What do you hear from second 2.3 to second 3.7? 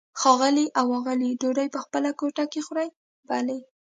کې خوري؟ بلې.